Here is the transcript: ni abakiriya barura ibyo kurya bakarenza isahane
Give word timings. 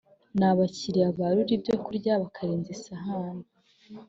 ni 0.37 0.45
abakiriya 0.49 1.09
barura 1.17 1.51
ibyo 1.57 1.75
kurya 1.85 2.13
bakarenza 2.21 2.69
isahane 2.77 3.45